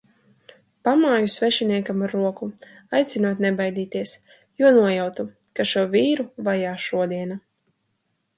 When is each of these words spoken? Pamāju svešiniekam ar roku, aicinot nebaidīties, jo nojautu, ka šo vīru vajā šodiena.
Pamāju 0.87 1.27
svešiniekam 1.33 1.99
ar 2.07 2.15
roku, 2.17 2.47
aicinot 3.01 3.43
nebaidīties, 3.47 4.15
jo 4.63 4.73
nojautu, 4.79 5.27
ka 5.61 5.67
šo 5.75 5.85
vīru 5.93 6.27
vajā 6.51 6.75
šodiena. 6.89 7.39